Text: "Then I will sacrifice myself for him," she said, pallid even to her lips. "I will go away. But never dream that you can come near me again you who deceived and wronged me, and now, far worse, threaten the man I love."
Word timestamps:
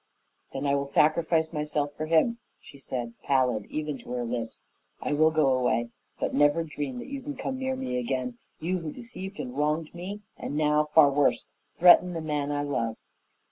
"Then 0.51 0.65
I 0.65 0.73
will 0.73 0.87
sacrifice 0.87 1.53
myself 1.53 1.93
for 1.95 2.07
him," 2.07 2.39
she 2.59 2.79
said, 2.79 3.13
pallid 3.21 3.67
even 3.67 3.99
to 3.99 4.09
her 4.13 4.23
lips. 4.25 4.65
"I 4.99 5.13
will 5.13 5.29
go 5.29 5.53
away. 5.53 5.89
But 6.19 6.33
never 6.33 6.63
dream 6.63 6.97
that 6.97 7.07
you 7.07 7.21
can 7.21 7.35
come 7.35 7.59
near 7.59 7.75
me 7.75 7.99
again 7.99 8.39
you 8.59 8.79
who 8.79 8.91
deceived 8.91 9.37
and 9.39 9.55
wronged 9.55 9.93
me, 9.93 10.21
and 10.39 10.57
now, 10.57 10.85
far 10.85 11.11
worse, 11.11 11.45
threaten 11.77 12.13
the 12.13 12.19
man 12.21 12.51
I 12.51 12.63
love." 12.63 12.95